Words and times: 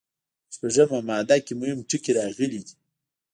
په 0.59 0.67
شپږمه 0.73 0.99
ماده 1.07 1.37
کې 1.45 1.53
مهم 1.61 1.79
ټکي 1.89 2.11
راغلي 2.19 2.59
دي. 2.65 2.73